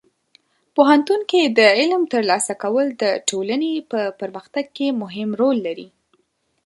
[0.75, 5.87] پوهنتون کې د علم ترلاسه کول د ټولنې په پرمختګ کې مهم رول لري.